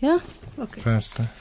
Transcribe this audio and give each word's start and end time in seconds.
Ja? 0.00 0.14
Okay. 0.56 0.82
Persze. 0.82 1.32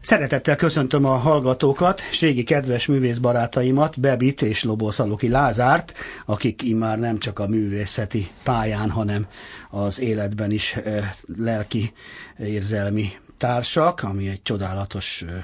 Szeretettel 0.00 0.56
köszöntöm 0.56 1.04
a 1.04 1.16
hallgatókat, 1.16 2.00
és 2.10 2.20
régi 2.20 2.42
kedves 2.42 2.86
művészbarátaimat, 2.86 4.00
Bebit 4.00 4.42
és 4.42 4.62
Loboszaloki 4.62 5.28
Lázárt, 5.28 5.92
akik 6.26 6.62
immár 6.62 6.98
nem 6.98 7.18
csak 7.18 7.38
a 7.38 7.46
művészeti 7.46 8.30
pályán, 8.42 8.90
hanem 8.90 9.26
az 9.70 10.00
életben 10.00 10.50
is 10.50 10.76
eh, 10.76 11.10
lelki 11.36 11.92
érzelmi 12.38 13.12
társak, 13.38 14.02
ami 14.02 14.28
egy 14.28 14.42
csodálatos 14.42 15.22
eh, 15.22 15.42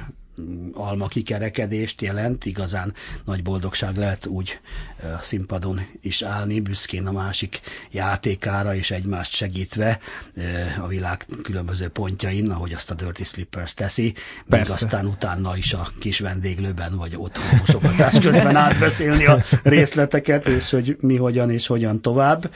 alma 0.73 1.07
kikerekedést 1.09 2.03
jelent, 2.03 2.45
igazán 2.45 2.95
nagy 3.25 3.43
boldogság 3.43 3.97
lehet 3.97 4.27
úgy 4.27 4.61
a 5.03 5.23
színpadon 5.23 5.81
is 6.01 6.23
állni, 6.23 6.61
büszkén 6.61 7.07
a 7.07 7.13
másik 7.13 7.61
játékára, 7.91 8.75
és 8.75 8.91
egymást 8.91 9.35
segítve 9.35 9.99
a 10.83 10.87
világ 10.87 11.27
különböző 11.43 11.89
pontjain, 11.89 12.51
ahogy 12.51 12.73
azt 12.73 12.91
a 12.91 12.95
Dirty 12.95 13.23
Slippers 13.23 13.75
teszi, 13.75 14.15
még 14.47 14.71
aztán 14.71 15.07
utána 15.07 15.57
is 15.57 15.73
a 15.73 15.89
kis 16.01 16.19
vendéglőben, 16.19 16.97
vagy 16.97 17.15
otthon 17.17 17.59
mosogatás 17.59 18.19
közben 18.19 18.57
átbeszélni 18.57 19.27
a 19.27 19.43
részleteket, 19.63 20.47
és 20.47 20.71
hogy 20.71 20.97
mi 21.01 21.17
hogyan 21.17 21.51
és 21.51 21.67
hogyan 21.67 22.01
tovább. 22.01 22.51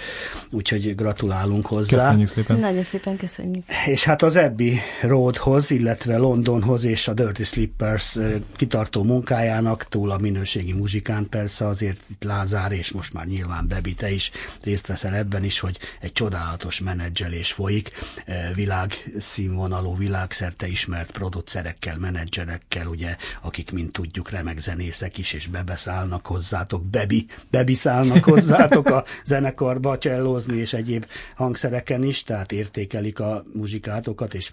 Úgyhogy 0.51 0.95
gratulálunk 0.95 1.67
hozzá. 1.67 1.97
Köszönjük 1.97 2.29
szépen. 2.29 2.59
Nagyon 2.59 2.83
szépen 2.83 3.17
köszönjük. 3.17 3.65
És 3.87 4.05
hát 4.05 4.23
az 4.23 4.37
Abbey 4.37 4.81
Roadhoz, 5.01 5.71
illetve 5.71 6.17
Londonhoz 6.17 6.85
és 6.85 7.09
a 7.09 7.15
Dirty 7.15 7.43
Slippers 7.71 8.19
kitartó 8.57 9.03
munkájának, 9.03 9.89
túl 9.89 10.11
a 10.11 10.19
minőségi 10.19 10.73
muzsikán 10.73 11.29
persze 11.29 11.67
azért 11.67 12.03
itt 12.11 12.25
Lázár, 12.25 12.73
és 12.73 12.93
most 12.93 13.13
már 13.13 13.27
nyilván 13.27 13.69
Bebi, 13.69 13.95
te 13.95 14.11
is 14.11 14.31
részt 14.63 14.87
veszel 14.87 15.15
ebben 15.15 15.45
is, 15.45 15.61
hogy 15.61 15.79
egy 16.01 16.13
csodálatos 16.13 16.81
menedzselés 16.81 17.53
folyik, 17.53 17.91
e, 18.27 18.51
világszínvonalú, 18.55 19.97
világszerte 19.97 20.67
ismert 20.67 21.11
producerekkel, 21.11 21.99
menedzserekkel, 21.99 22.87
ugye, 22.87 23.17
akik, 23.41 23.73
mint 23.73 23.93
tudjuk, 23.93 24.31
remek 24.31 24.59
zenészek 24.59 25.19
is, 25.19 25.33
és 25.33 25.47
bebeszállnak 25.47 26.27
hozzátok, 26.27 26.85
Bebi, 26.85 27.27
bebiszállnak 27.51 28.25
hozzátok 28.25 28.87
a 28.87 29.05
zenekarba 29.25 29.99
csellózni, 29.99 30.57
és 30.57 30.73
egyéb 30.73 31.07
hangszereken 31.35 32.03
is, 32.03 32.23
tehát 32.23 32.53
értékelik 32.53 33.21
a 33.21 33.45
muzsikátokat, 33.53 34.35
és 34.35 34.51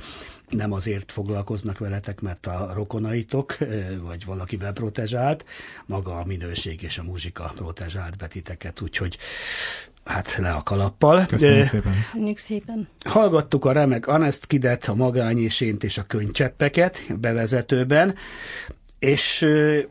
nem 0.50 0.72
azért 0.72 1.12
foglalkoznak 1.12 1.78
veletek, 1.78 2.22
mert 2.22 2.46
a 2.46 2.72
rokonaitok, 2.74 3.58
vagy 4.02 4.26
valaki 4.26 4.56
beprotezsált, 4.56 5.46
maga 5.86 6.16
a 6.18 6.26
minőség 6.26 6.82
és 6.82 6.98
a 6.98 7.04
muzsika 7.04 7.52
protezsált 7.56 8.18
betiteket, 8.18 8.82
úgyhogy 8.82 9.18
hát 10.04 10.38
le 10.38 10.52
a 10.52 10.64
kalappal. 10.64 11.26
Köszönjük 11.26 11.66
szépen. 11.66 11.94
Köszönjük 11.94 12.38
szépen. 12.38 12.88
Hallgattuk 13.06 13.66
a 13.66 13.72
remek 13.72 14.08
Anest 14.08 14.46
Kidet, 14.46 14.86
a 14.86 14.96
magányésént 14.96 15.84
és 15.84 15.98
a 15.98 16.04
könycseppeket 16.04 17.20
bevezetőben, 17.20 18.16
és 19.00 19.46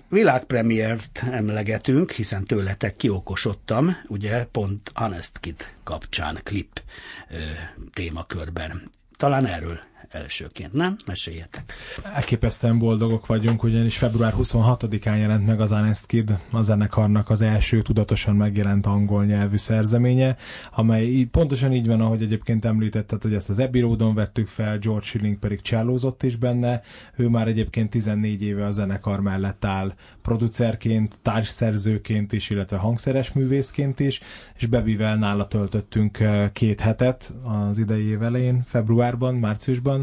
világpremiért 0.09 1.23
emlegetünk, 1.31 2.11
hiszen 2.11 2.45
tőletek 2.45 2.97
kiokosodtam, 2.97 3.97
ugye 4.09 4.45
pont 4.45 4.91
Honest 4.95 5.39
Kid 5.39 5.73
kapcsán 5.85 6.39
klip 6.43 6.83
témakörben. 7.93 8.91
Talán 9.17 9.47
erről 9.47 9.79
elsőként, 10.11 10.73
nem? 10.73 10.97
Meséljetek. 11.07 11.73
Elképesztően 12.15 12.79
boldogok 12.79 13.27
vagyunk, 13.27 13.63
ugyanis 13.63 13.99
február 13.99 14.35
26-án 14.39 15.19
jelent 15.19 15.47
meg 15.47 15.61
az 15.61 15.71
Honest 15.71 16.07
Kid, 16.07 16.39
a 16.53 16.63
zenekarnak 16.63 17.31
az 17.31 17.41
első 17.41 17.83
tudatosan 17.83 18.37
megjelent 18.37 18.87
angol 18.87 19.25
nyelvű 19.25 19.57
szerzeménye, 19.57 20.37
amely 20.75 21.27
pontosan 21.31 21.73
így 21.73 21.87
van, 21.87 22.01
ahogy 22.01 22.23
egyébként 22.23 22.65
említetted, 22.65 23.23
hogy 23.23 23.35
ezt 23.35 23.49
az 23.49 23.59
Abbey 23.59 23.81
Roadon 23.81 24.15
vettük 24.15 24.47
fel, 24.47 24.79
George 24.79 25.05
Schilling 25.05 25.39
pedig 25.39 25.61
csellózott 25.61 26.23
is 26.23 26.37
benne, 26.37 26.83
ő 27.17 27.29
már 27.29 27.49
egyébként 27.49 27.91
14 27.91 28.43
éve 28.43 28.67
a 28.67 28.71
zenekar 28.71 29.21
mellett 29.21 29.65
áll 29.65 29.95
producerként, 30.23 31.19
társszerzőként 31.23 32.33
is, 32.33 32.51
illetve 32.51 32.77
hangszeres 32.77 33.33
művészként 33.33 34.01
is, 34.01 34.21
és 34.57 34.67
Bebivel 34.67 35.17
nála 35.17 35.49
töltöttünk 35.49 36.21
eh, 36.21 36.51
két 36.53 36.81
hetet 36.81 37.33
az 37.69 37.79
idei 37.79 38.07
év 38.07 38.23
elején, 38.23 38.63
februárban, 38.63 39.35
márciusban, 39.35 39.96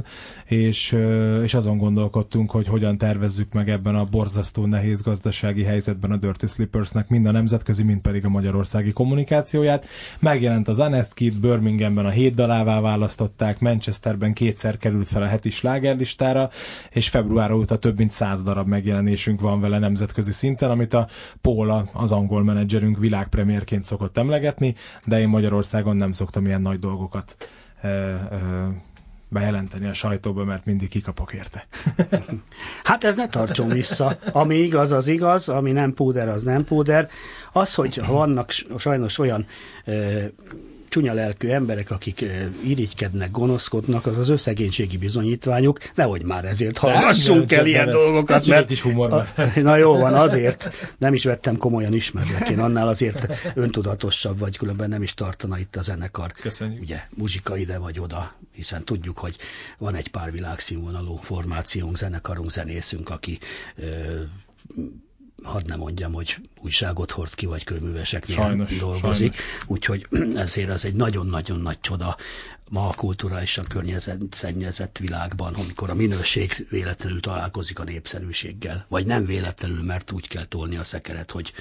és, 0.45 0.93
eh, 0.93 1.43
és 1.43 1.53
azon 1.53 1.77
gondolkodtunk, 1.77 2.51
hogy 2.51 2.67
hogyan 2.67 2.97
tervezzük 2.97 3.53
meg 3.53 3.69
ebben 3.69 3.95
a 3.95 4.03
borzasztó 4.03 4.65
nehéz 4.65 5.01
gazdasági 5.01 5.63
helyzetben 5.63 6.11
a 6.11 6.17
Dirty 6.17 6.45
Slippersnek 6.45 7.09
mind 7.09 7.25
a 7.25 7.31
nemzetközi, 7.31 7.83
mind 7.83 8.01
pedig 8.01 8.25
a 8.25 8.29
magyarországi 8.29 8.91
kommunikációját. 8.91 9.85
Megjelent 10.19 10.67
az 10.67 10.79
Honest 10.79 11.13
Kid, 11.13 11.39
Birminghamben 11.39 12.05
a 12.05 12.09
hét 12.09 12.33
dalává 12.33 12.79
választották, 12.79 13.59
Manchesterben 13.59 14.33
kétszer 14.33 14.77
került 14.77 15.07
fel 15.07 15.21
a 15.21 15.27
heti 15.27 15.49
slágerlistára, 15.49 16.49
és 16.89 17.09
február 17.09 17.51
óta 17.51 17.77
több 17.77 17.97
mint 17.97 18.11
száz 18.11 18.43
darab 18.43 18.67
megjelenésünk 18.67 19.41
van 19.41 19.61
vele 19.61 19.79
nemzetközi 19.79 20.31
szinten, 20.31 20.69
amit 20.69 20.93
a 20.93 21.07
Paul, 21.41 21.89
az 21.93 22.11
angol 22.11 22.43
menedzserünk 22.43 22.97
világpremérként 22.97 23.83
szokott 23.83 24.17
emlegetni, 24.17 24.75
de 25.05 25.19
én 25.19 25.27
Magyarországon 25.27 25.95
nem 25.95 26.11
szoktam 26.11 26.45
ilyen 26.45 26.61
nagy 26.61 26.79
dolgokat 26.79 27.35
bejelenteni 29.33 29.87
a 29.87 29.93
sajtóba, 29.93 30.43
mert 30.43 30.65
mindig 30.65 30.89
kikapok 30.89 31.33
érte. 31.33 31.65
hát 32.83 33.03
ez 33.03 33.15
ne 33.15 33.27
tartson 33.27 33.67
vissza. 33.67 34.17
Ami 34.31 34.55
igaz, 34.55 34.91
az 34.91 35.07
igaz, 35.07 35.49
ami 35.49 35.71
nem 35.71 35.93
púder, 35.93 36.27
az 36.27 36.43
nem 36.43 36.63
púder. 36.63 37.09
Az, 37.51 37.73
hogy 37.73 38.05
vannak 38.07 38.51
sajnos 38.77 39.19
olyan 39.19 39.45
csúnya 40.93 41.13
lelkű 41.13 41.47
emberek, 41.47 41.91
akik 41.91 42.25
irigykednek, 42.63 43.31
gonoszkodnak, 43.31 44.05
az 44.05 44.17
az 44.17 44.29
összegénységi 44.29 44.97
bizonyítványuk, 44.97 45.79
nehogy 45.95 46.23
már 46.23 46.45
ezért 46.45 46.77
hallgassunk 46.77 47.51
el 47.51 47.65
ilyen 47.65 47.89
dolgokat. 47.89 48.35
Ez 48.35 48.47
mert 48.47 48.69
is 48.69 48.81
humor. 48.81 49.13
A, 49.13 49.25
na 49.61 49.75
jó 49.75 49.97
van, 49.97 50.13
azért 50.13 50.69
nem 50.97 51.13
is 51.13 51.23
vettem 51.23 51.57
komolyan 51.57 51.93
ismerlek, 51.93 52.49
én 52.49 52.59
annál 52.59 52.87
azért 52.87 53.33
öntudatosabb 53.55 54.39
vagy, 54.39 54.57
különben 54.57 54.89
nem 54.89 55.01
is 55.03 55.13
tartana 55.13 55.59
itt 55.59 55.75
a 55.75 55.81
zenekar. 55.81 56.31
Köszönjük. 56.31 56.81
Ugye, 56.81 56.99
muzsika 57.15 57.57
ide 57.57 57.77
vagy 57.77 57.99
oda, 57.99 58.33
hiszen 58.51 58.83
tudjuk, 58.83 59.17
hogy 59.17 59.35
van 59.77 59.95
egy 59.95 60.07
pár 60.07 60.31
világszínvonalú 60.31 61.15
formációnk, 61.15 61.97
zenekarunk, 61.97 62.51
zenészünk, 62.51 63.09
aki 63.09 63.39
ö, 63.75 63.83
hadd 65.43 65.67
nem 65.67 65.79
mondjam, 65.79 66.13
hogy 66.13 66.35
újságot 66.61 67.11
hord 67.11 67.35
ki, 67.35 67.45
vagy 67.45 67.63
könyvműveseknél 67.63 68.35
sajnos, 68.35 68.77
dolgozik. 68.77 69.33
Sajnos. 69.33 69.65
Úgyhogy 69.67 70.07
ezért 70.35 70.69
az 70.69 70.85
egy 70.85 70.95
nagyon-nagyon 70.95 71.59
nagy 71.59 71.79
csoda 71.79 72.17
ma 72.69 72.87
a 72.87 72.93
kulturálisan 72.93 73.65
környezetszennyezett 73.65 74.97
világban, 74.97 75.53
amikor 75.53 75.89
a 75.89 75.95
minőség 75.95 76.67
véletlenül 76.69 77.19
találkozik 77.19 77.79
a 77.79 77.83
népszerűséggel, 77.83 78.85
vagy 78.87 79.05
nem 79.05 79.25
véletlenül, 79.25 79.83
mert 79.83 80.11
úgy 80.11 80.27
kell 80.27 80.45
tolni 80.45 80.75
a 80.75 80.83
szekeret, 80.83 81.31
hogy 81.31 81.53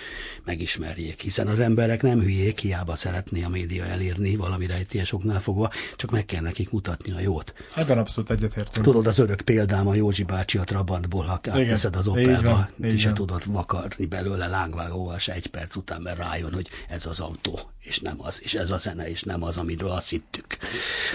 megismerjék. 0.45 1.21
Hiszen 1.21 1.47
az 1.47 1.61
emberek 1.61 2.03
nem 2.03 2.21
hülyék, 2.21 2.59
hiába 2.59 2.97
szeretné 2.97 3.43
a 3.43 3.49
média 3.49 3.85
elérni 3.85 4.37
valami 4.37 4.67
rejtélyes 4.67 5.13
oknál 5.13 5.41
fogva, 5.41 5.71
csak 5.97 6.11
meg 6.11 6.25
kell 6.25 6.41
nekik 6.41 6.71
mutatni 6.71 7.13
a 7.13 7.21
jót. 7.21 7.55
Ebben 7.75 7.99
abszolút 7.99 8.31
egyetértünk. 8.31 8.87
Tudod, 8.87 9.07
az 9.07 9.19
örök 9.19 9.41
példám 9.41 9.89
a 9.89 9.95
Józsi 9.95 10.23
bácsi 10.23 10.59
a 10.59 10.65
Trabantból, 10.65 11.25
ha 11.25 11.41
átteszed 11.51 11.97
az 11.97 12.07
Opelba, 12.07 12.69
ki 12.83 12.99
se 12.99 13.13
tudod 13.13 13.43
vakarni 13.47 14.07
belőle 14.07 14.47
lángvágóval 14.47 15.19
se 15.19 15.33
egy 15.33 15.47
perc 15.47 15.77
után, 15.77 16.01
mert 16.01 16.19
rájön, 16.19 16.53
hogy 16.53 16.69
ez 16.89 17.07
az 17.07 17.21
autó, 17.21 17.61
és 17.83 17.99
nem 17.99 18.17
az, 18.19 18.43
és 18.43 18.55
ez 18.55 18.71
a 18.71 18.79
zene, 18.79 19.09
és 19.09 19.23
nem 19.23 19.43
az, 19.43 19.59
amiről 19.59 19.91
azt 19.91 20.09
hittük. 20.09 20.57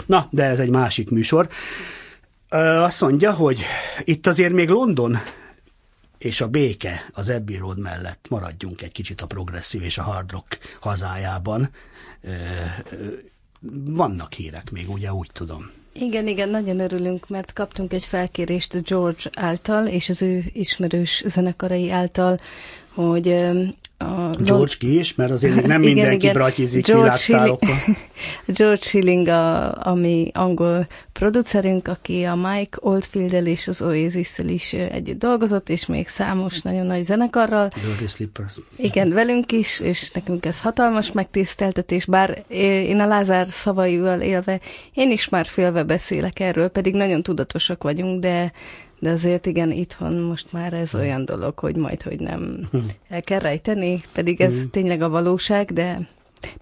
Na, 0.05 0.27
de 0.31 0.43
ez 0.43 0.59
egy 0.59 0.69
másik 0.69 1.09
műsor. 1.09 1.49
Azt 2.49 3.01
mondja, 3.01 3.33
hogy 3.33 3.61
itt 4.03 4.27
azért 4.27 4.53
még 4.53 4.69
London 4.69 5.17
és 6.17 6.41
a 6.41 6.47
béke 6.47 7.09
az 7.13 7.29
Abbey 7.29 7.57
Road 7.57 7.79
mellett 7.79 8.25
maradjunk 8.29 8.81
egy 8.81 8.91
kicsit 8.91 9.21
a 9.21 9.25
progresszív 9.25 9.83
és 9.83 9.97
a 9.97 10.03
hard 10.03 10.31
rock 10.31 10.77
hazájában. 10.79 11.69
Vannak 13.85 14.33
hírek 14.33 14.71
még, 14.71 14.89
ugye 14.89 15.13
úgy 15.13 15.29
tudom. 15.33 15.71
Igen, 15.93 16.27
igen, 16.27 16.49
nagyon 16.49 16.79
örülünk, 16.79 17.27
mert 17.27 17.53
kaptunk 17.53 17.93
egy 17.93 18.05
felkérést 18.05 18.83
George 18.83 19.29
által, 19.33 19.87
és 19.87 20.09
az 20.09 20.21
ő 20.21 20.43
ismerős 20.53 21.23
zenekarai 21.25 21.91
által, 21.91 22.39
hogy 22.93 23.45
a 23.97 24.29
George 24.39 24.73
ki 24.79 24.97
is, 24.97 25.15
mert 25.15 25.31
azért 25.31 25.53
nem 25.55 25.63
igen, 25.81 25.93
mindenki 25.93 26.15
igen. 26.15 26.33
bratizik 26.33 26.85
George 26.85 27.15
Schilling, 27.15 27.59
George 28.57 28.81
Schilling, 28.81 29.27
a, 29.27 29.73
ami 29.87 30.31
angol 30.33 30.87
producerünk, 31.13 31.87
aki 31.87 32.23
a 32.23 32.35
Mike 32.35 32.77
oldfield 32.81 33.47
és 33.47 33.67
az 33.67 33.81
oasis 33.81 34.37
is 34.37 34.73
együtt 34.73 35.19
dolgozott, 35.19 35.69
és 35.69 35.85
még 35.85 36.07
számos 36.07 36.61
nagyon 36.61 36.85
nagy 36.85 37.03
zenekarral. 37.03 37.71
Dirty 37.85 38.11
Slippers. 38.11 38.59
Igen, 38.75 39.09
velünk 39.09 39.51
is, 39.51 39.79
és 39.79 40.11
nekünk 40.11 40.45
ez 40.45 40.59
hatalmas 40.59 41.11
megtiszteltetés, 41.11 42.05
bár 42.05 42.43
én 42.47 42.99
a 42.99 43.05
Lázár 43.05 43.47
szavaival 43.47 44.21
élve, 44.21 44.59
én 44.93 45.11
is 45.11 45.29
már 45.29 45.45
félve 45.45 45.83
beszélek 45.83 46.39
erről, 46.39 46.67
pedig 46.67 46.93
nagyon 46.93 47.23
tudatosak 47.23 47.83
vagyunk, 47.83 48.21
de 48.21 48.51
de 48.99 49.09
azért 49.09 49.45
igen, 49.45 49.71
itthon 49.71 50.13
most 50.13 50.51
már 50.51 50.73
ez 50.73 50.91
hm. 50.91 50.97
olyan 50.97 51.25
dolog, 51.25 51.59
hogy 51.59 51.75
majd, 51.75 52.01
hogy 52.01 52.19
nem 52.19 52.67
hm. 52.71 52.77
el 53.09 53.21
kell 53.21 53.39
rejteni, 53.39 54.01
pedig 54.13 54.41
ez 54.41 54.61
hm. 54.61 54.69
tényleg 54.71 55.01
a 55.01 55.09
valóság, 55.09 55.73
de 55.73 56.07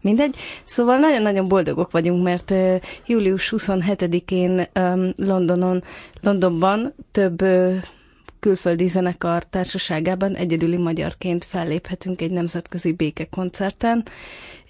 Mindegy. 0.01 0.35
Szóval 0.63 0.97
nagyon-nagyon 0.97 1.47
boldogok 1.47 1.91
vagyunk, 1.91 2.23
mert 2.23 2.51
uh, 2.51 2.75
július 3.05 3.53
27-én 3.57 4.67
um, 4.75 5.11
Londonon, 5.15 5.83
Londonban 6.21 6.93
több 7.11 7.41
uh, 7.41 7.75
külföldi 8.45 8.87
zenekar 8.87 9.43
társaságában 9.43 10.35
egyedüli 10.35 10.77
magyarként 10.77 11.43
felléphetünk 11.43 12.21
egy 12.21 12.31
nemzetközi 12.31 12.91
békekoncerten, 12.93 14.03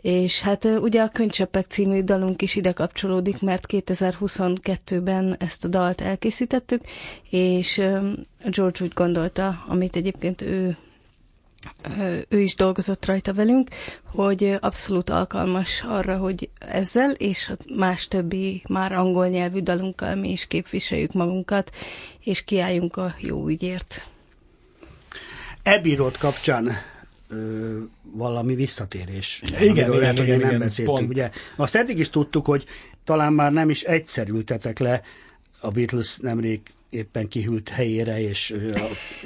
és 0.02 0.42
hát 0.42 0.66
ugye 0.66 1.02
a 1.02 1.10
Könycseppek 1.10 1.66
című 1.66 2.02
dalunk 2.04 2.42
is 2.42 2.56
ide 2.56 2.72
kapcsolódik, 2.72 3.42
mert 3.42 3.66
2022-ben 3.68 5.36
ezt 5.40 5.66
a 5.66 5.68
dalt 5.68 6.02
elkészítettük, 6.02 6.82
és 7.30 7.78
George 8.50 8.84
úgy 8.84 8.94
gondolta, 8.94 9.64
amit 9.68 9.96
egyébként 9.96 10.42
ő 10.42 10.78
ő 12.28 12.40
is 12.40 12.56
dolgozott 12.56 13.06
rajta 13.06 13.34
velünk, 13.34 13.70
hogy 14.04 14.58
abszolút 14.60 15.10
alkalmas 15.10 15.82
arra, 15.82 16.18
hogy 16.18 16.50
ezzel 16.60 17.12
és 17.12 17.52
más 17.76 18.08
többi 18.08 18.64
már 18.70 18.92
angol 18.92 19.28
nyelvű 19.28 19.60
dalunkkal 19.60 20.16
mi 20.16 20.32
is 20.32 20.48
képviseljük 20.48 21.14
magunkat, 21.14 21.72
és 22.20 22.44
kiálljunk 22.44 22.96
a 22.96 23.16
jó 23.20 23.48
ügyért. 23.48 24.08
Ebirot 25.64 26.18
kapcsán 26.18 26.72
ö, 27.30 27.80
valami 28.12 28.56
visszatérés. 28.56 29.42
Igen, 29.46 29.64
igen, 29.64 29.90
lehet, 29.90 30.18
igen, 30.18 30.40
nem 30.40 30.48
igen, 30.48 30.60
beszéltünk. 30.60 30.98
Pont. 30.98 31.10
Ugye, 31.10 31.30
azt 31.56 31.76
eddig 31.76 32.00
is 32.00 32.10
tudtuk, 32.10 32.46
hogy 32.46 32.66
talán 33.04 33.34
már 33.34 33.52
nem 33.52 33.70
is 33.70 33.84
egyszerültetek 33.84 34.80
le 34.80 35.02
a 35.62 35.70
Beatles 35.70 36.18
nemrég 36.18 36.62
éppen 36.90 37.28
kihűlt 37.28 37.70
helyére, 37.70 38.22
és 38.22 38.56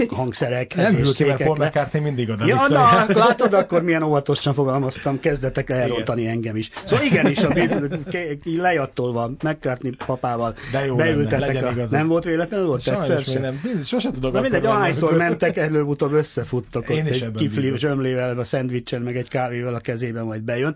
a 0.07 0.13
hangszerekhez 0.15 0.91
Nem 0.91 1.01
és 1.01 1.17
hűlt, 1.17 1.27
mert 1.27 1.43
Paul 1.43 1.65
McCartney 1.65 2.01
mindig 2.01 2.29
oda 2.29 2.45
Ja, 2.45 2.67
na, 2.67 3.05
látod, 3.07 3.53
akkor 3.53 3.83
milyen 3.83 4.03
óvatosan 4.03 4.53
fogalmaztam, 4.53 5.19
kezdetek 5.19 5.69
elrontani 5.69 6.21
igen. 6.21 6.33
engem 6.33 6.55
is. 6.55 6.69
Szóval 6.85 7.05
igenis, 7.05 7.37
a 7.37 7.53
lejattolva 8.43 9.31
McCartney 9.41 9.95
papával 10.05 10.55
De 10.71 10.85
jó 10.85 10.95
beültetek. 10.95 11.53
Lenne, 11.61 11.81
a, 11.81 11.87
nem 11.89 12.07
volt 12.07 12.23
véletlenül 12.23 12.67
ott 12.67 12.87
egyszer 12.87 13.21
sem? 13.21 13.41
Nem, 13.41 13.61
sose 13.83 14.11
tudok. 14.11 14.33
Na 14.33 14.41
mindegy, 14.41 14.65
ahányszor 14.65 15.17
mentek, 15.17 15.57
előbb-utóbb 15.57 16.13
összefuttak 16.13 16.89
Én 16.89 17.03
ott 17.05 17.09
egy 17.09 17.31
kifli 17.31 17.77
zsömlével, 17.77 18.39
a 18.39 18.43
szendvicsen, 18.43 19.01
meg 19.01 19.17
egy 19.17 19.27
kávével 19.27 19.73
a 19.73 19.79
kezében 19.79 20.25
majd 20.25 20.41
bejön. 20.41 20.75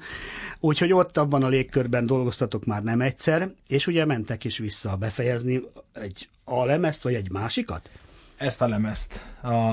Úgyhogy 0.60 0.94
ott 0.94 1.18
abban 1.18 1.44
a 1.44 1.48
légkörben 1.48 2.06
dolgoztatok 2.06 2.66
már 2.66 2.84
nem 2.84 3.02
egyszer, 3.02 3.50
és 3.68 3.88
ugye 3.88 4.06
mentek 4.06 4.44
is 4.44 4.58
vissza 4.58 4.96
befejezni 4.96 5.62
egy 5.94 6.28
a 6.44 6.66
lemezt, 6.66 7.04
vagy 7.04 7.14
egy 7.14 7.32
másikat? 7.32 7.90
Ezt 8.36 8.62
a 8.62 8.68
lemezt, 8.68 9.26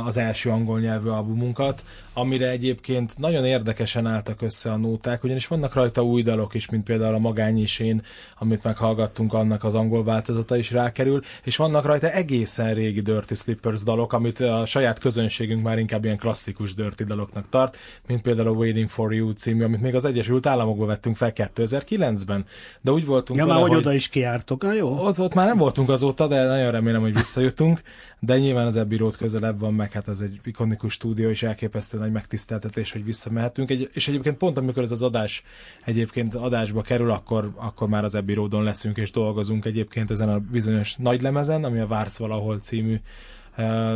az 0.05 0.17
első 0.17 0.51
angol 0.51 0.81
nyelvű 0.81 1.09
albumunkat, 1.09 1.85
amire 2.13 2.49
egyébként 2.49 3.19
nagyon 3.19 3.45
érdekesen 3.45 4.07
álltak 4.07 4.43
össze 4.43 4.73
a 4.73 4.77
nóták, 4.77 5.25
ugyanis 5.25 5.47
vannak 5.47 5.75
rajta 5.75 6.05
új 6.05 6.23
dalok 6.23 6.55
is, 6.55 6.71
mint 6.71 6.85
például 6.85 7.15
a 7.15 7.19
Magányisén, 7.19 8.03
amit 8.39 8.63
meghallgattunk, 8.63 9.33
annak 9.33 9.65
az 9.65 9.75
angol 9.75 10.05
változata 10.05 10.57
is 10.57 10.71
rákerül, 10.71 11.21
és 11.45 11.57
vannak 11.57 11.85
rajta 11.85 12.11
egészen 12.11 12.75
régi 12.75 13.01
Dirty 13.01 13.35
Slippers 13.35 13.83
dalok, 13.83 14.13
amit 14.13 14.41
a 14.41 14.67
saját 14.67 14.99
közönségünk 14.99 15.63
már 15.63 15.79
inkább 15.79 16.05
ilyen 16.05 16.19
klasszikus 16.19 16.75
Dirty 16.75 17.05
daloknak 17.05 17.45
tart, 17.49 17.77
mint 18.07 18.23
például 18.23 18.49
a 18.49 18.53
Waiting 18.53 18.89
for 18.89 19.15
You 19.15 19.31
című, 19.31 19.65
amit 19.65 19.81
még 19.81 19.95
az 19.95 20.05
Egyesült 20.05 20.47
Államokban 20.47 20.87
vettünk 20.87 21.17
fel 21.17 21.33
2009-ben. 21.35 22.45
De 22.81 22.91
úgy 22.91 23.07
voltunk 23.07 23.39
ja, 23.39 23.47
vele, 23.47 23.59
már 23.59 23.69
hogy 23.69 23.79
oda 23.79 23.93
is 23.93 24.09
kiártok, 24.09 24.63
na 24.63 24.73
jó. 24.73 25.05
Az 25.05 25.21
ott 25.21 25.35
már 25.35 25.47
nem 25.47 25.59
voltunk 25.59 25.89
azóta, 25.89 26.27
de 26.27 26.45
nagyon 26.45 26.71
remélem, 26.71 27.01
hogy 27.01 27.15
visszajutunk, 27.15 27.81
de 28.19 28.39
nyilván 28.39 28.67
az 28.67 28.81
Road 28.99 29.17
közelebb 29.17 29.60
van, 29.61 29.75
meg 29.75 29.93
hát 29.93 30.09
ez 30.09 30.21
egy 30.21 30.41
ikonikus 30.45 30.93
stúdió, 30.93 31.29
és 31.29 31.43
elképesztő 31.43 31.99
nagy 31.99 32.13
megtiszteltetés, 32.13 32.93
hogy 32.93 33.05
visszamehetünk. 33.05 33.71
Egy, 33.71 33.91
és 33.93 34.09
egyébként 34.09 34.37
pont 34.37 34.59
amikor 34.59 34.83
ez 34.83 34.91
az 34.91 35.03
adás 35.03 35.43
egyébként 35.85 36.35
adásba 36.35 36.83
kerül, 36.83 37.11
akkor, 37.11 37.53
akkor 37.57 37.89
már 37.89 38.05
az 38.05 38.15
Abbey 38.15 38.35
Roadon 38.35 38.63
leszünk 38.63 38.97
és 38.97 39.11
dolgozunk 39.11 39.65
egyébként 39.65 40.11
ezen 40.11 40.29
a 40.29 40.39
bizonyos 40.39 40.97
nagy 40.97 41.23
lemezen, 41.23 41.65
ami 41.65 41.79
a 41.79 41.87
Vársz 41.87 42.19
valahol 42.19 42.59
című 42.59 42.97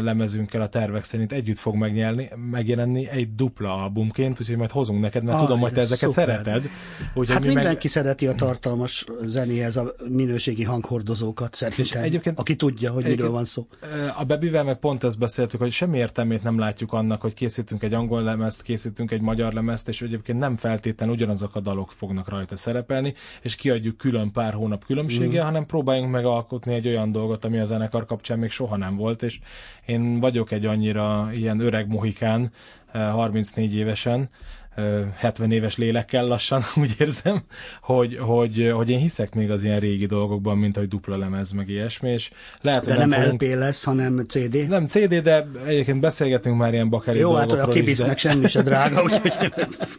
lemezünkkel 0.02 0.62
a 0.62 0.68
tervek 0.68 1.04
szerint 1.04 1.32
együtt 1.32 1.58
fog 1.58 1.74
megnyelni, 1.74 2.30
megjelenni 2.50 3.08
egy 3.08 3.34
dupla 3.34 3.74
albumként, 3.82 4.40
úgyhogy 4.40 4.56
majd 4.56 4.70
hozunk 4.70 5.00
neked, 5.00 5.22
mert 5.22 5.38
ah, 5.38 5.44
tudom, 5.44 5.60
hogy 5.60 5.72
te 5.72 5.80
ezeket 5.80 6.08
szuper. 6.08 6.24
szereted. 6.26 6.70
Úgyhogy 7.14 7.28
hát 7.28 7.40
mi 7.40 7.46
mindenki 7.46 7.78
meg... 7.82 7.92
szereti 7.92 8.26
a 8.26 8.34
tartalmas 8.34 9.06
zenéhez 9.24 9.76
a 9.76 9.94
minőségi 10.08 10.64
hanghordozókat, 10.64 11.54
szerintem, 11.54 12.02
egyébként, 12.02 12.38
aki 12.38 12.56
tudja, 12.56 12.92
hogy 12.92 13.04
miről 13.04 13.30
van 13.30 13.44
szó. 13.44 13.66
A 14.18 14.24
Bebivel 14.24 14.64
meg 14.64 14.78
pont 14.78 15.04
ezt 15.04 15.18
beszéltük, 15.18 15.60
hogy 15.60 15.72
semmi 15.72 15.98
értelmét 15.98 16.42
nem 16.42 16.58
látjuk 16.58 16.92
annak, 16.92 17.20
hogy 17.20 17.34
készítünk 17.34 17.82
egy 17.82 17.94
angol 17.94 18.22
lemezt, 18.22 18.62
készítünk 18.62 19.10
egy 19.10 19.20
magyar 19.20 19.52
lemezt, 19.52 19.88
és 19.88 20.02
egyébként 20.02 20.38
nem 20.38 20.56
feltétlenül 20.56 21.14
ugyanazok 21.14 21.54
a 21.54 21.60
dalok 21.60 21.92
fognak 21.92 22.28
rajta 22.28 22.56
szerepelni, 22.56 23.14
és 23.42 23.54
kiadjuk 23.54 23.96
külön 23.96 24.30
pár 24.30 24.52
hónap 24.52 24.84
különbsége, 24.84 25.42
mm. 25.42 25.44
hanem 25.44 25.66
próbáljunk 25.66 26.10
megalkotni 26.10 26.74
egy 26.74 26.88
olyan 26.88 27.12
dolgot, 27.12 27.44
ami 27.44 27.58
a 27.58 27.64
zenekar 27.64 28.06
kapcsán 28.06 28.38
még 28.38 28.50
soha 28.50 28.76
nem 28.76 28.96
volt, 28.96 29.22
és 29.22 29.38
én 29.86 30.20
vagyok 30.20 30.50
egy 30.50 30.66
annyira 30.66 31.28
ilyen 31.32 31.60
öreg 31.60 31.88
mohikán, 31.88 32.50
34 32.92 33.74
évesen, 33.74 34.28
70 35.16 35.52
éves 35.52 35.76
lélekkel 35.76 36.26
lassan, 36.26 36.62
úgy 36.80 36.94
érzem, 36.98 37.42
hogy, 37.80 38.18
hogy, 38.18 38.70
hogy 38.74 38.90
én 38.90 38.98
hiszek 38.98 39.34
még 39.34 39.50
az 39.50 39.62
ilyen 39.62 39.80
régi 39.80 40.06
dolgokban, 40.06 40.58
mint 40.58 40.76
hogy 40.76 40.88
dupla 40.88 41.16
lemez, 41.16 41.52
meg 41.52 41.68
ilyesmi, 41.68 42.10
és 42.10 42.30
lehet, 42.60 42.84
De 42.84 42.96
nem, 42.96 43.08
nem 43.08 43.20
fogunk... 43.20 43.42
LP 43.42 43.54
lesz, 43.54 43.84
hanem 43.84 44.24
CD? 44.28 44.68
Nem 44.68 44.86
CD, 44.86 45.14
de 45.14 45.46
egyébként 45.66 46.00
beszélgetünk 46.00 46.58
már 46.58 46.72
ilyen 46.72 46.88
bakeri 46.88 47.18
Jó, 47.18 47.34
hát 47.34 47.52
a 47.52 47.68
kibisznek 47.68 48.08
de... 48.08 48.16
semmi 48.16 48.48
se 48.48 48.62
drága, 48.62 49.02
úgyhogy 49.06 49.32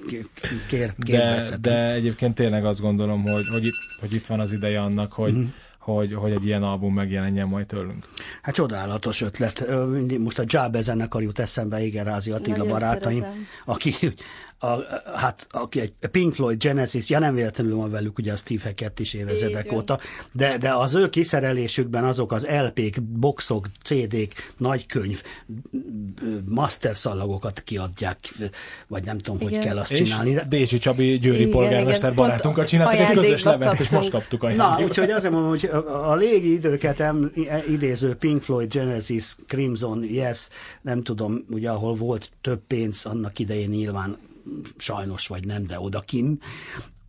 kér, 0.08 0.26
kér 0.68 0.94
de, 0.98 1.44
de 1.62 1.92
egyébként 1.94 2.36
tényleg 2.36 2.66
azt 2.66 2.82
gondolom, 2.82 3.22
hogy, 3.22 3.48
hogy, 3.48 3.66
itt, 3.66 3.76
hogy 4.00 4.14
itt 4.14 4.26
van 4.26 4.40
az 4.40 4.54
ideje 4.54 4.82
annak, 4.82 5.12
hogy, 5.14 5.34
mm-hmm 5.34 5.46
hogy, 5.86 6.14
hogy 6.14 6.32
egy 6.32 6.46
ilyen 6.46 6.64
album 6.64 6.94
megjelenjen 6.94 7.48
majd 7.48 7.66
tőlünk. 7.66 8.06
Hát 8.42 8.56
csodálatos 8.56 9.22
ötlet. 9.22 9.66
Most 10.20 10.40
a 10.40 10.44
Jabbe 10.46 10.82
zenekar 10.82 11.22
jut 11.22 11.40
eszembe, 11.40 11.82
igen, 11.82 12.06
Rázi 12.06 12.32
Attila 12.32 12.58
Nagyon 12.58 12.72
barátaim, 12.72 13.22
szeretem. 13.22 13.48
aki 13.66 13.96
a, 14.66 14.86
hát 15.16 15.48
aki 15.52 15.80
egy 15.80 15.94
Pink 16.12 16.34
Floyd, 16.34 16.62
Genesis, 16.62 17.10
ja 17.10 17.20
nem 17.20 17.36
véletlenül 17.36 17.76
van 17.76 17.92
velük 17.92 18.18
ugye 18.18 18.32
a 18.32 18.36
Steve 18.36 18.62
Hackett 18.64 19.00
is 19.00 19.14
évezredek 19.14 19.72
óta, 19.72 20.00
de, 20.32 20.58
de 20.58 20.74
az 20.74 20.94
ő 20.94 21.10
kiszerelésükben 21.10 22.04
azok 22.04 22.32
az 22.32 22.48
LP-k, 22.48 23.02
boxok, 23.02 23.68
CD-k, 23.84 24.54
nagykönyv, 24.58 25.24
master 26.46 26.98
szalagokat 26.98 27.62
kiadják, 27.66 28.18
vagy 28.88 29.04
nem 29.04 29.18
tudom, 29.18 29.42
igen. 29.42 29.54
hogy 29.54 29.66
kell 29.66 29.78
azt 29.78 29.92
és 29.92 30.00
csinálni. 30.00 30.40
Dési 30.50 30.78
Csabi 30.78 31.20
Győri 31.20 31.40
igen, 31.40 31.52
polgármester 31.52 32.12
igen, 32.12 32.24
barátunkkal 32.24 32.66
csináltak 32.66 33.10
egy 33.10 33.16
közös 33.16 33.44
levezt, 33.44 33.80
és 33.80 33.90
most 33.90 34.10
kaptuk 34.10 34.44
a 34.44 34.50
Na, 34.50 34.80
úgyhogy 34.84 35.12
azért 35.12 35.34
mondom, 35.34 35.50
hogy 35.50 35.70
a 36.06 36.16
légi 36.16 36.54
időket 36.54 37.00
em, 37.00 37.32
idéző 37.68 38.16
Pink 38.16 38.42
Floyd, 38.42 38.74
Genesis, 38.74 39.36
Crimson, 39.48 40.04
Yes, 40.04 40.48
nem 40.82 41.04
tudom, 41.04 41.46
ugye 41.50 41.70
ahol 41.70 41.96
volt 41.96 42.32
több 42.42 42.60
pénz 42.68 43.06
annak 43.06 43.40
idején 43.40 43.70
nyilván 43.70 44.18
sajnos 44.78 45.28
vagy 45.28 45.46
nem, 45.46 45.66
de 45.66 45.80
odakin, 45.80 46.40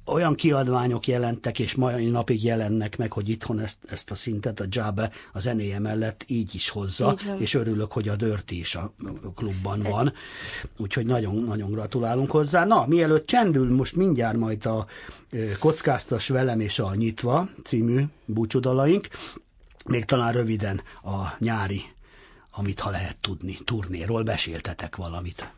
olyan 0.07 0.35
kiadványok 0.35 1.07
jelentek, 1.07 1.59
és 1.59 1.75
mai 1.75 2.07
napig 2.07 2.45
jelennek 2.45 2.97
meg, 2.97 3.13
hogy 3.13 3.29
itthon 3.29 3.61
ezt, 3.61 3.79
ezt 3.89 4.11
a 4.11 4.15
szintet 4.15 4.61
a 4.61 4.65
Jabe 4.69 5.11
a 5.33 5.41
zenéje 5.41 5.79
mellett 5.79 6.25
így 6.27 6.55
is 6.55 6.69
hozza, 6.69 7.15
így 7.35 7.41
és 7.41 7.55
örülök, 7.55 7.93
hogy 7.93 8.09
a 8.09 8.17
Dörti 8.17 8.59
is 8.59 8.75
a 8.75 8.95
klubban 9.35 9.83
van. 9.83 10.13
Úgyhogy 10.77 11.07
nagyon-nagyon 11.07 11.71
gratulálunk 11.71 12.31
hozzá. 12.31 12.65
Na, 12.65 12.87
mielőtt 12.87 13.27
csendül 13.27 13.75
most 13.75 13.97
mindjárt 13.97 14.37
majd 14.37 14.67
a 14.67 14.87
Kockáztas 15.59 16.29
velem 16.29 16.61
és 16.61 16.79
a 16.79 16.95
Nyitva 16.95 17.49
című 17.65 18.05
búcsúdalaink, 18.25 19.09
még 19.89 20.05
talán 20.05 20.33
röviden 20.33 20.81
a 21.03 21.35
nyári, 21.39 21.83
amit 22.51 22.81
ha 22.81 22.91
lehet 22.91 23.17
tudni, 23.21 23.59
turnéról 23.65 24.23
beséltetek 24.23 24.97
valamit. 24.97 25.53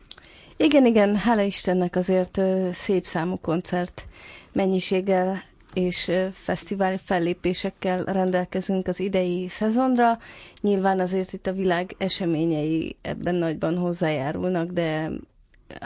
Igen, 0.61 0.85
igen, 0.85 1.15
hála 1.15 1.41
Istennek 1.41 1.95
azért 1.95 2.41
szép 2.71 3.05
számú 3.05 3.37
koncert 3.41 4.07
mennyiséggel 4.51 5.43
és 5.73 6.11
fesztivál 6.33 6.97
fellépésekkel 6.97 8.03
rendelkezünk 8.03 8.87
az 8.87 8.99
idei 8.99 9.47
szezonra. 9.49 10.19
Nyilván 10.61 10.99
azért 10.99 11.33
itt 11.33 11.47
a 11.47 11.53
világ 11.53 11.95
eseményei 11.97 12.95
ebben 13.01 13.35
nagyban 13.35 13.77
hozzájárulnak, 13.77 14.71
de 14.71 15.09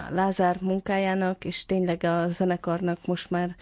Lázár 0.10 0.58
munkájának, 0.62 1.46
és 1.46 1.66
tényleg 1.66 2.04
a 2.04 2.28
zenekarnak 2.28 3.06
most 3.06 3.30
már 3.30 3.56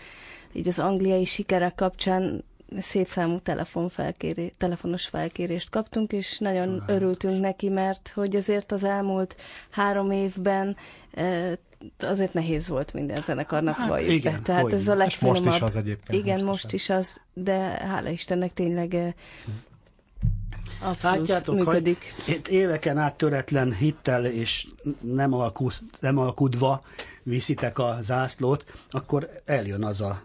így 0.54 0.68
az 0.68 0.80
angliai 0.80 1.26
sikerek 1.26 1.76
kapcsán 1.76 2.44
szép 2.80 3.08
számú 3.08 3.40
telefonfelkéré, 3.40 4.54
telefonos 4.58 5.08
felkérést 5.08 5.70
kaptunk, 5.70 6.12
és 6.12 6.38
nagyon 6.38 6.80
ah, 6.80 6.96
örültünk 6.96 7.42
neki, 7.42 7.70
mert 7.70 8.12
hogy 8.16 8.36
azért 8.36 8.72
az 8.72 8.84
elmúlt 8.84 9.36
három 9.70 10.12
évben 10.12 10.78
e, 11.14 11.58
azért 12.00 12.34
nehéz 12.34 12.68
volt 12.68 12.94
minden 12.94 13.22
zenekarnak 13.22 13.76
hát, 13.76 13.88
valljuk 13.88 14.12
igen, 14.12 14.34
be. 14.34 14.40
Tehát 14.40 14.74
ez 14.74 14.88
a 14.88 14.96
legfinomabb. 14.96 15.44
most 15.44 15.56
is 15.56 15.62
az 15.62 15.76
egyébként. 15.76 16.24
Igen, 16.24 16.44
most, 16.44 16.64
most 16.64 16.74
is 16.74 16.90
az, 16.90 17.22
de 17.34 17.54
hála 17.88 18.10
Istennek 18.10 18.54
tényleg 18.54 18.94
e, 18.94 19.16
Abszolút 20.84 21.18
Látjátok, 21.18 21.56
működik. 21.56 22.14
Itt 22.28 22.48
éveken 22.48 22.98
át 22.98 23.16
töretlen 23.16 23.74
hittel 23.74 24.26
és 24.26 24.68
nem, 25.02 25.34
alkusz, 25.34 25.82
nem 26.00 26.18
alkudva 26.18 26.82
viszitek 27.24 27.80
a 27.80 27.98
zászlót, 28.02 28.66
akkor 28.90 29.30
eljön 29.46 29.84
az 29.84 30.02
a 30.02 30.22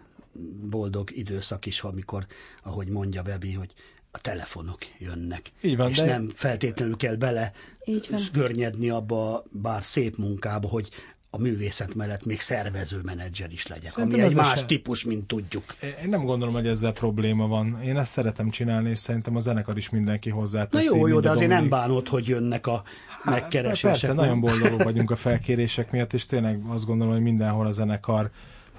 boldog 0.69 1.11
időszak 1.17 1.65
is, 1.65 1.81
amikor, 1.81 2.25
ahogy 2.63 2.87
mondja 2.87 3.21
Bebi, 3.21 3.53
hogy 3.53 3.73
a 4.11 4.17
telefonok 4.17 4.77
jönnek. 4.99 5.51
Így 5.61 5.77
van, 5.77 5.89
és 5.89 5.97
de- 5.97 6.05
nem 6.05 6.29
feltétlenül 6.33 6.97
kell 6.97 7.15
bele 7.15 7.51
Így 7.85 8.07
van. 8.11 8.19
görnyedni 8.33 8.89
abba, 8.89 9.43
bár 9.51 9.83
szép 9.83 10.15
munkába, 10.17 10.67
hogy 10.67 10.89
a 11.29 11.37
művészet 11.37 11.95
mellett 11.95 12.25
még 12.25 12.39
szervező 12.39 12.99
menedzser 13.03 13.51
is 13.51 13.67
legyek, 13.67 13.89
Szerintem 13.89 14.19
ami 14.19 14.29
egy 14.29 14.35
más 14.35 14.53
se- 14.59 14.65
típus, 14.65 15.03
mint 15.05 15.27
tudjuk. 15.27 15.63
Én 16.03 16.09
nem 16.09 16.25
gondolom, 16.25 16.53
hogy 16.53 16.67
ezzel 16.67 16.91
probléma 16.91 17.47
van. 17.47 17.81
Én 17.81 17.97
ezt 17.97 18.11
szeretem 18.11 18.49
csinálni, 18.49 18.89
és 18.89 18.99
szerintem 18.99 19.35
a 19.35 19.39
zenekar 19.39 19.77
is 19.77 19.89
mindenki 19.89 20.29
Na 20.29 20.35
hozzáteszi. 20.35 20.85
jó, 20.85 20.95
jó, 20.95 21.03
mind 21.13 21.23
de 21.23 21.29
azért 21.29 21.49
nem 21.49 21.69
bánod, 21.69 22.07
hogy 22.07 22.27
jönnek 22.27 22.67
a 22.67 22.83
megkeresések. 23.23 23.91
Persze, 23.91 24.07
nem? 24.07 24.15
nagyon 24.15 24.39
boldogok 24.39 24.83
vagyunk 24.83 25.11
a 25.11 25.15
felkérések 25.15 25.91
miatt, 25.91 26.13
és 26.13 26.25
tényleg 26.25 26.61
azt 26.67 26.85
gondolom, 26.85 27.13
hogy 27.13 27.21
mindenhol 27.21 27.65
a 27.67 27.71
zenekar 27.71 28.31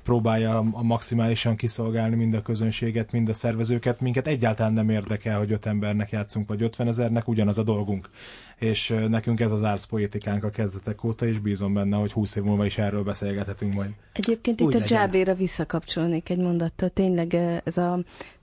próbálja 0.08 0.58
a 0.58 0.82
maximálisan 0.82 1.56
kiszolgálni 1.56 2.16
mind 2.16 2.34
a 2.34 2.42
közönséget, 2.42 3.12
mind 3.12 3.28
a 3.28 3.32
szervezőket. 3.32 4.00
Minket 4.00 4.26
egyáltalán 4.26 4.72
nem 4.72 4.88
érdekel, 4.90 5.38
hogy 5.38 5.52
öt 5.52 5.66
embernek 5.66 6.10
játszunk, 6.10 6.48
vagy 6.48 6.62
ötven 6.62 6.86
ezernek, 6.86 7.28
ugyanaz 7.28 7.58
a 7.58 7.62
dolgunk. 7.62 8.10
És 8.56 8.94
nekünk 9.08 9.40
ez 9.40 9.52
az 9.52 9.62
árszpoétikánk 9.62 10.44
a 10.44 10.50
kezdetek 10.50 11.04
óta, 11.04 11.26
és 11.26 11.38
bízom 11.38 11.74
benne, 11.74 11.96
hogy 11.96 12.12
húsz 12.12 12.36
év 12.36 12.42
múlva 12.42 12.64
is 12.64 12.78
erről 12.78 13.02
beszélgethetünk 13.02 13.74
majd. 13.74 13.90
Egyébként 14.12 14.60
Úgy 14.60 14.68
itt 14.68 14.74
a 14.74 14.78
legyen. 14.78 14.98
Jábéra 14.98 15.34
visszakapcsolnék 15.34 16.28
egy 16.28 16.38
mondattal. 16.38 16.88
Tényleg 16.88 17.34
ez 17.64 17.76
a 17.76 17.98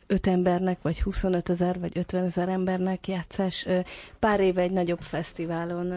öt 0.07 0.27
embernek, 0.27 0.81
vagy 0.81 1.01
25 1.01 1.49
ezer, 1.49 1.79
vagy 1.79 1.97
50 1.97 2.23
ezer 2.23 2.49
embernek 2.49 3.07
játszás. 3.07 3.67
Pár 4.19 4.39
éve 4.39 4.61
egy 4.61 4.71
nagyobb 4.71 5.01
fesztiválon 5.01 5.93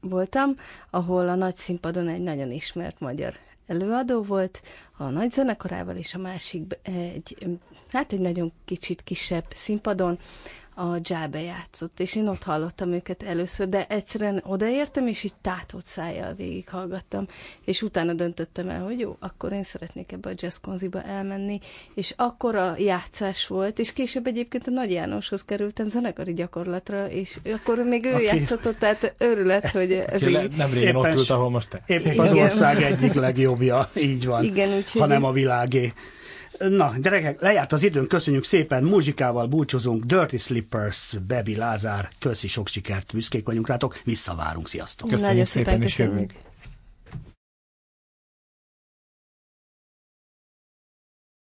voltam, 0.00 0.56
ahol 0.90 1.28
a 1.28 1.34
nagy 1.34 1.54
színpadon 1.56 2.08
egy 2.08 2.22
nagyon 2.22 2.50
ismert 2.50 3.00
magyar 3.00 3.34
előadó 3.66 4.22
volt, 4.22 4.62
a 4.96 5.04
nagy 5.04 5.32
zenekarával, 5.32 5.96
és 5.96 6.14
a 6.14 6.18
másik 6.18 6.78
eh, 6.82 7.12
egy, 7.12 7.58
hát 7.88 8.12
egy 8.12 8.20
nagyon 8.20 8.52
kicsit 8.64 9.02
kisebb 9.02 9.44
színpadon 9.54 10.18
a 10.74 10.98
dzsábe 10.98 11.40
játszott, 11.40 12.00
és 12.00 12.14
én 12.14 12.28
ott 12.28 12.42
hallottam 12.42 12.92
őket 12.92 13.22
először, 13.22 13.68
de 13.68 13.86
egyszerűen 13.88 14.42
odaértem, 14.46 15.06
és 15.06 15.22
így 15.24 15.34
tátott 15.40 15.86
szájjal 15.86 16.34
végighallgattam, 16.34 17.26
és 17.64 17.82
utána 17.82 18.12
döntöttem 18.12 18.68
el, 18.68 18.82
hogy 18.82 18.98
jó, 18.98 19.16
akkor 19.20 19.52
én 19.52 19.62
szeretnék 19.62 20.12
ebbe 20.12 20.30
a 20.30 20.34
jazz 20.36 20.56
konziba 20.56 21.02
elmenni, 21.02 21.58
és 21.94 22.14
akkor 22.16 22.54
a 22.54 22.74
játszás 22.78 23.46
volt, 23.46 23.78
és 23.78 23.92
később 23.92 24.26
egyébként 24.26 24.66
a 24.66 24.70
Nagy 24.70 24.90
Jánoshoz 24.90 25.44
kerültem 25.44 25.88
zenekari 25.88 26.34
gyakorlatra, 26.34 27.10
és 27.10 27.38
akkor 27.54 27.78
még 27.84 28.04
ő 28.04 28.12
Aki- 28.14 28.24
játszott 28.24 28.66
ott, 28.66 28.78
tehát 28.78 29.14
örület, 29.18 29.68
hogy 29.68 29.92
ez 29.92 30.22
Aki 30.22 30.32
le, 30.32 30.42
így... 30.42 30.56
nem 30.56 30.72
régen 30.72 30.96
ott 30.96 31.04
Éppen 31.04 31.18
ült, 31.18 31.30
ahol 31.30 31.50
most 31.50 31.68
te. 31.68 31.82
Épp 31.86 32.18
az 32.18 32.32
ország 32.32 32.82
egyik 32.82 33.12
legjobbja, 33.12 33.90
így 33.96 34.26
van. 34.26 34.44
Igen, 34.44 34.68
úgyhogy- 34.68 35.00
hanem 35.00 35.24
a 35.24 35.32
világé. 35.32 35.92
Na, 36.68 36.94
gyerekek, 37.02 37.40
lejárt 37.40 37.72
az 37.72 37.82
időn, 37.82 38.06
köszönjük 38.06 38.44
szépen, 38.44 38.84
muzsikával 38.84 39.46
búcsúzunk, 39.46 40.04
Dirty 40.04 40.36
Slippers, 40.36 41.16
Bebi 41.26 41.56
Lázár, 41.56 42.08
köszi 42.18 42.48
sok 42.48 42.68
sikert, 42.68 43.12
büszkék 43.12 43.46
vagyunk 43.46 43.68
rátok, 43.68 44.00
visszavárunk, 44.04 44.68
sziasztok! 44.68 45.08
Köszönjük 45.08 45.30
Nagyon 45.30 45.44
szépen, 45.44 45.72
szépen 45.72 45.86
és 45.86 45.98
jövünk. 45.98 46.32